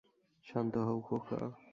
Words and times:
শান্ত 0.45 0.73
হও, 0.77 0.97
খোকা। 1.01 1.39